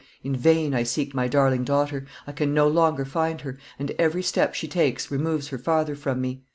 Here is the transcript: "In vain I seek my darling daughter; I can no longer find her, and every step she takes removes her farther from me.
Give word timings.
"In 0.23 0.35
vain 0.35 0.73
I 0.73 0.81
seek 0.81 1.13
my 1.13 1.27
darling 1.27 1.63
daughter; 1.63 2.07
I 2.25 2.31
can 2.31 2.55
no 2.55 2.67
longer 2.67 3.05
find 3.05 3.39
her, 3.41 3.59
and 3.77 3.91
every 3.99 4.23
step 4.23 4.55
she 4.55 4.67
takes 4.67 5.11
removes 5.11 5.49
her 5.49 5.59
farther 5.59 5.93
from 5.95 6.19
me. 6.21 6.41